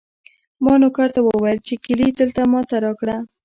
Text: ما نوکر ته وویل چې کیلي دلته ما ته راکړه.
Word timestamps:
ما 0.63 0.73
نوکر 0.81 1.09
ته 1.15 1.19
وویل 1.23 1.57
چې 1.67 1.73
کیلي 1.83 2.09
دلته 2.19 2.41
ما 2.51 2.61
ته 2.69 2.75
راکړه. 2.85 3.17